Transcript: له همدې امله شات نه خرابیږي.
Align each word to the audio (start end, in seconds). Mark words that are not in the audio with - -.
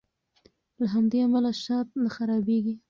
له 0.79 0.85
همدې 0.93 1.17
امله 1.25 1.51
شات 1.63 1.87
نه 2.03 2.09
خرابیږي. 2.15 2.73